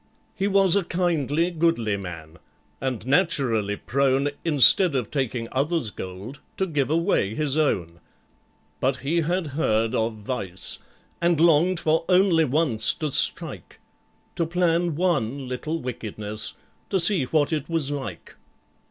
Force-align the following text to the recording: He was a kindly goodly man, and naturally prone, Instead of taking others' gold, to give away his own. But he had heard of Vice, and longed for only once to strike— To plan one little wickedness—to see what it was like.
He 0.33 0.47
was 0.47 0.75
a 0.75 0.83
kindly 0.83 1.51
goodly 1.51 1.95
man, 1.95 2.39
and 2.81 3.05
naturally 3.05 3.75
prone, 3.75 4.29
Instead 4.43 4.95
of 4.95 5.11
taking 5.11 5.47
others' 5.51 5.91
gold, 5.91 6.39
to 6.57 6.65
give 6.65 6.89
away 6.89 7.35
his 7.35 7.55
own. 7.55 7.99
But 8.79 8.97
he 9.05 9.17
had 9.21 9.45
heard 9.45 9.93
of 9.93 10.15
Vice, 10.15 10.79
and 11.21 11.39
longed 11.39 11.79
for 11.79 12.03
only 12.09 12.45
once 12.45 12.95
to 12.95 13.11
strike— 13.11 13.77
To 14.37 14.47
plan 14.47 14.95
one 14.95 15.47
little 15.47 15.79
wickedness—to 15.79 16.99
see 16.99 17.25
what 17.25 17.53
it 17.53 17.69
was 17.69 17.91
like. 17.91 18.33